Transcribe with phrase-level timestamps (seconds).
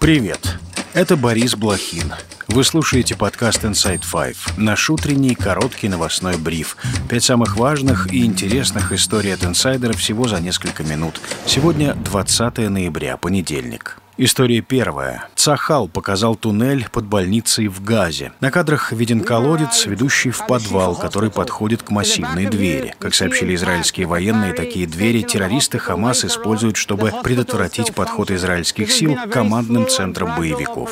[0.00, 0.56] Привет,
[0.94, 2.14] это Борис Блохин.
[2.46, 6.76] Вы слушаете подкаст Inside Five, наш утренний короткий новостной бриф.
[7.08, 11.20] Пять самых важных и интересных историй от инсайдера всего за несколько минут.
[11.46, 13.98] Сегодня 20 ноября, понедельник.
[14.20, 15.28] История первая.
[15.36, 18.32] Цахал показал туннель под больницей в Газе.
[18.40, 22.96] На кадрах виден колодец, ведущий в подвал, который подходит к массивной двери.
[22.98, 29.30] Как сообщили израильские военные, такие двери террористы Хамас используют, чтобы предотвратить подход израильских сил к
[29.30, 30.90] командным центрам боевиков.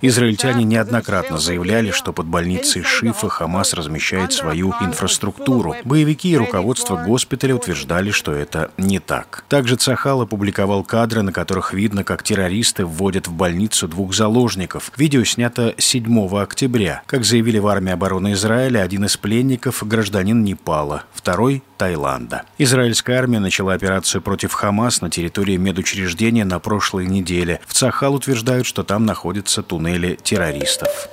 [0.00, 5.74] Израильтяне неоднократно заявляли, что под больницей Шифа Хамас размещает свою инфраструктуру.
[5.84, 9.44] Боевики и руководство госпиталя утверждали, что это не так.
[9.48, 14.92] Также Цахал опубликовал кадры, на которых видно, как террористы вводят в больницу двух заложников.
[14.96, 17.02] Видео снято 7 октября.
[17.06, 22.42] Как заявили в армии обороны Израиля, один из пленников– гражданин Непала, второй– Таиланда.
[22.58, 27.60] Израильская армия начала операцию против Хамас на территории медучреждения на прошлой неделе.
[27.66, 31.08] В Цахал утверждают, что там находятся туннели террористов.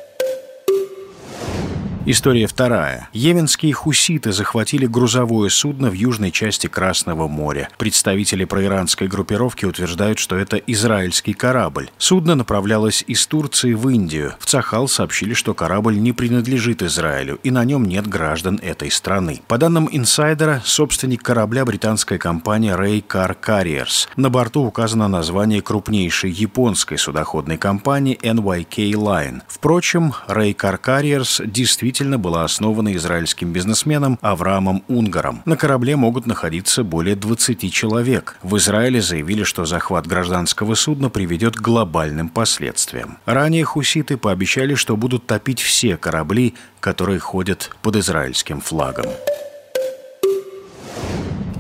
[2.08, 3.10] История вторая.
[3.14, 7.68] Йеменские хуситы захватили грузовое судно в южной части Красного моря.
[7.80, 11.90] Представители проиранской группировки утверждают, что это израильский корабль.
[11.98, 14.36] Судно направлялось из Турции в Индию.
[14.38, 19.42] В Цахал сообщили, что корабль не принадлежит Израилю, и на нем нет граждан этой страны.
[19.48, 24.08] По данным инсайдера, собственник корабля британская компания Ray Car Carriers.
[24.16, 29.42] На борту указано название крупнейшей японской судоходной компании NYK Line.
[29.48, 35.42] Впрочем, Ray Car Carriers действительно действительно была основана израильским бизнесменом Авраамом Унгаром.
[35.46, 38.38] На корабле могут находиться более 20 человек.
[38.44, 43.18] В Израиле заявили, что захват гражданского судна приведет к глобальным последствиям.
[43.26, 49.06] Ранее хуситы пообещали, что будут топить все корабли, которые ходят под израильским флагом.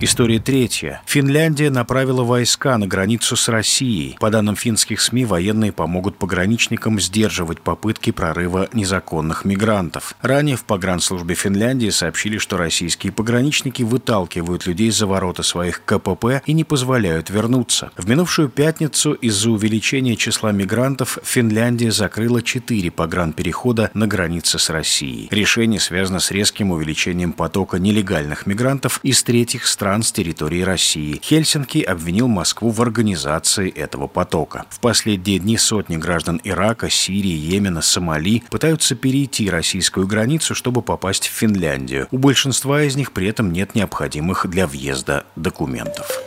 [0.01, 1.01] История третья.
[1.05, 4.17] Финляндия направила войска на границу с Россией.
[4.19, 10.13] По данным финских СМИ, военные помогут пограничникам сдерживать попытки прорыва незаконных мигрантов.
[10.21, 16.51] Ранее в погранслужбе Финляндии сообщили, что российские пограничники выталкивают людей за ворота своих КПП и
[16.51, 17.91] не позволяют вернуться.
[17.95, 25.29] В минувшую пятницу из-за увеличения числа мигрантов Финляндия закрыла четыре погранперехода на границе с Россией.
[25.31, 31.21] Решение связано с резким увеличением потока нелегальных мигрантов из третьих стран стран с территории России.
[31.23, 34.65] Хельсинки обвинил Москву в организации этого потока.
[34.71, 41.27] В последние дни сотни граждан Ирака, Сирии, Йемена, Сомали пытаются перейти российскую границу, чтобы попасть
[41.27, 42.07] в Финляндию.
[42.09, 46.24] У большинства из них при этом нет необходимых для въезда документов.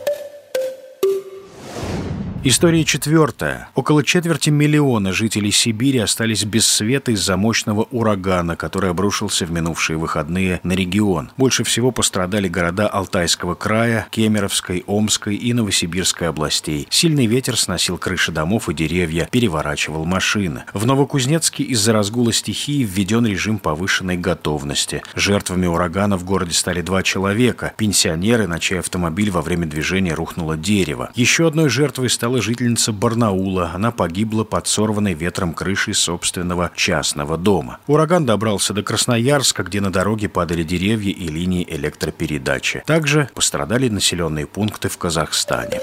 [2.45, 3.69] История четвертая.
[3.75, 9.97] Около четверти миллиона жителей Сибири остались без света из-за мощного урагана, который обрушился в минувшие
[9.97, 11.33] выходные на регион.
[11.37, 16.87] Больше всего пострадали города Алтайского края, Кемеровской, Омской и Новосибирской областей.
[16.91, 20.63] Сильный ветер сносил крыши домов и деревья, переворачивал машины.
[20.73, 25.03] В Новокузнецке из-за разгула стихии введен режим повышенной готовности.
[25.17, 27.73] Жертвами урагана в городе стали два человека.
[27.77, 31.11] Пенсионеры, на чей автомобиль во время движения рухнуло дерево.
[31.17, 33.71] Еще одной жертвой стала стала жительница Барнаула.
[33.75, 37.79] Она погибла под сорванной ветром крышей собственного частного дома.
[37.87, 42.83] Ураган добрался до Красноярска, где на дороге падали деревья и линии электропередачи.
[42.85, 45.81] Также пострадали населенные пункты в Казахстане.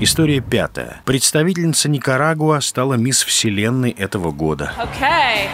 [0.00, 1.02] История пятая.
[1.04, 4.72] Представительница Никарагуа стала мисс Вселенной этого года.
[4.78, 5.50] Okay.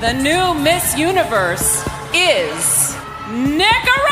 [0.00, 2.96] The new Miss Universe is
[3.30, 4.11] Nicaragua!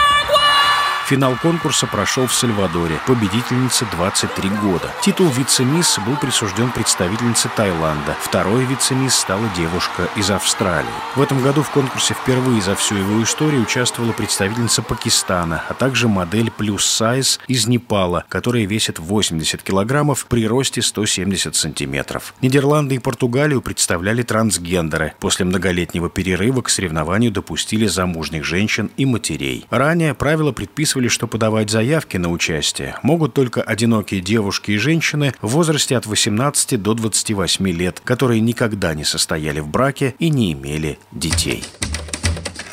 [1.11, 3.01] Финал конкурса прошел в Сальвадоре.
[3.05, 4.93] Победительнице 23 года.
[5.03, 8.17] Титул вице-мисс был присужден представительнице Таиланда.
[8.21, 10.89] Второй вице-мисс стала девушка из Австралии.
[11.17, 16.07] В этом году в конкурсе впервые за всю его историю участвовала представительница Пакистана, а также
[16.07, 22.35] модель плюс сайз из Непала, которая весит 80 килограммов при росте 170 сантиметров.
[22.41, 25.15] Нидерланды и Португалию представляли трансгендеры.
[25.19, 29.67] После многолетнего перерыва к соревнованию допустили замужних женщин и матерей.
[29.71, 35.33] Ранее правила предписывали указывали, что подавать заявки на участие могут только одинокие девушки и женщины
[35.41, 40.53] в возрасте от 18 до 28 лет, которые никогда не состояли в браке и не
[40.53, 41.65] имели детей.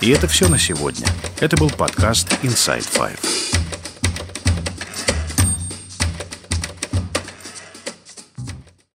[0.01, 1.07] И это все на сегодня.
[1.39, 3.56] Это был подкаст Inside Five.